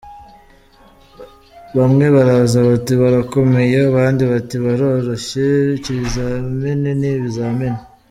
Bamwe 1.77 2.05
baraza 2.15 2.57
bati 2.69 2.93
‘birakomeye’ 3.01 3.77
abandi 3.89 4.23
bati 4.31 4.55
‘biroroshye’, 4.63 5.45
ibizamini 5.91 6.91
ni 7.01 7.09
ibizamini. 7.17 7.79